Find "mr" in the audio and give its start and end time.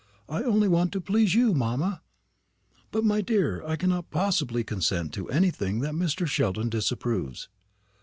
5.93-6.25